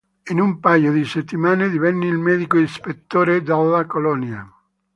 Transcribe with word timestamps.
In 0.31 0.39
un 0.39 0.59
paio 0.59 0.91
di 0.91 1.05
settimane 1.05 1.69
divenne 1.69 2.07
il 2.07 2.17
Medico 2.17 2.57
Ispettore 2.57 3.43
della 3.43 3.85
colonia. 3.85 4.51